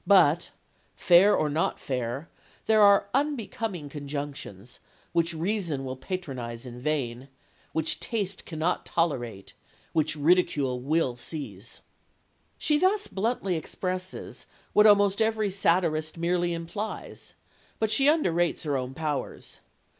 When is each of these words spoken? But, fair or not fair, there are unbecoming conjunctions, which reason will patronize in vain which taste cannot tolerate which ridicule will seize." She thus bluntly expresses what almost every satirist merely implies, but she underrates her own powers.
But, 0.07 0.49
fair 0.95 1.35
or 1.35 1.47
not 1.47 1.79
fair, 1.79 2.27
there 2.65 2.81
are 2.81 3.07
unbecoming 3.13 3.87
conjunctions, 3.87 4.79
which 5.13 5.35
reason 5.35 5.85
will 5.85 5.95
patronize 5.95 6.65
in 6.65 6.79
vain 6.81 7.29
which 7.71 7.99
taste 7.99 8.43
cannot 8.47 8.83
tolerate 8.83 9.53
which 9.93 10.15
ridicule 10.15 10.81
will 10.81 11.15
seize." 11.17 11.81
She 12.57 12.79
thus 12.79 13.05
bluntly 13.05 13.55
expresses 13.55 14.47
what 14.73 14.87
almost 14.87 15.21
every 15.21 15.51
satirist 15.51 16.17
merely 16.17 16.51
implies, 16.51 17.35
but 17.77 17.91
she 17.91 18.07
underrates 18.09 18.63
her 18.63 18.75
own 18.75 18.95
powers. 18.95 19.59